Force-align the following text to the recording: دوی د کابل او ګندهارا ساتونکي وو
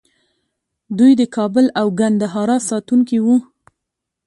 دوی 0.97 1.11
د 1.19 1.21
کابل 1.35 1.65
او 1.79 1.87
ګندهارا 1.99 2.57
ساتونکي 2.69 3.17
وو 3.25 3.37